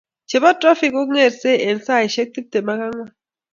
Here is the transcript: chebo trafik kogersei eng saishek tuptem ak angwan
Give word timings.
chebo 0.29 0.49
trafik 0.59 0.91
kogersei 0.95 1.57
eng 1.69 1.81
saishek 1.87 2.29
tuptem 2.33 2.67
ak 2.73 2.79
angwan 2.85 3.09